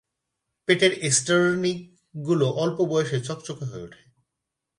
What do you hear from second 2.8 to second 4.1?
বয়সে চকচকে হয়ে ওঠে।